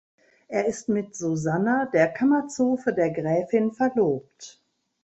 [0.47, 4.59] Er ist mit Susanna, der Kammerzofe der Gräfin, verlobt.